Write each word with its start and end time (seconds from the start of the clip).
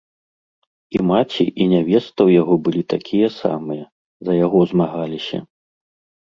І 0.99 1.01
маці, 1.09 1.45
і 1.49 1.63
нявеста 1.73 2.09
ў 2.09 2.29
яго 2.41 2.53
былі 2.69 2.81
такія 2.95 3.27
самыя, 3.41 3.83
за 4.31 4.39
яго 4.45 4.59
змагаліся. 4.73 5.37